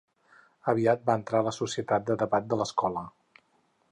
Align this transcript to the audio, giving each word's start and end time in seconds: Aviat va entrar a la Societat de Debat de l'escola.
Aviat 0.71 1.03
va 1.09 1.17
entrar 1.19 1.41
a 1.43 1.47
la 1.49 1.53
Societat 1.57 2.09
de 2.09 2.17
Debat 2.25 2.47
de 2.53 2.61
l'escola. 2.63 3.07